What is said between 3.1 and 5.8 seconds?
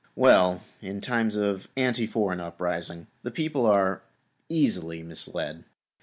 the people are easily misled.